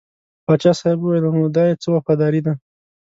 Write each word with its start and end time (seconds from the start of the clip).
پاچا 0.45 0.71
صاحب 0.79 0.99
وویل 1.01 1.25
نو 1.35 1.43
دا 1.55 1.63
یې 1.69 1.75
څه 1.81 1.87
وفاداري 1.95 2.41
ده. 2.45 2.53